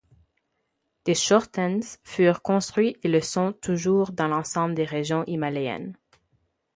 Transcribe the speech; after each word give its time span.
Des 1.05 1.13
chörtens 1.13 1.99
furent 2.03 2.41
construits 2.41 2.97
et 3.03 3.07
le 3.07 3.21
sont 3.21 3.53
toujours 3.53 4.11
dans 4.13 4.27
l'ensemble 4.29 4.73
des 4.73 4.83
régions 4.83 5.23
himalayennes. 5.27 5.93